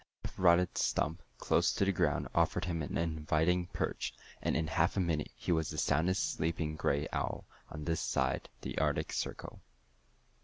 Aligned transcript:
A 0.25 0.29
half 0.29 0.39
rotted 0.39 0.75
stump, 0.79 1.21
close 1.37 1.71
to 1.75 1.85
the 1.85 1.91
ground, 1.91 2.27
offered 2.33 2.65
him 2.65 2.81
an 2.81 2.97
inviting 2.97 3.67
perch, 3.67 4.15
and 4.41 4.57
in 4.57 4.65
half 4.65 4.97
a 4.97 4.99
minute 4.99 5.29
he 5.35 5.51
was 5.51 5.69
the 5.69 5.77
soundest 5.77 6.33
sleeping 6.33 6.75
gray 6.75 7.07
owl 7.13 7.45
on 7.69 7.83
this 7.83 8.01
side 8.01 8.49
the 8.61 8.79
Arctic 8.79 9.13
Circle. 9.13 9.61